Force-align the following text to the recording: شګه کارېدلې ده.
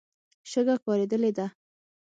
شګه 0.49 0.75
کارېدلې 0.83 1.29
ده. 1.37 1.47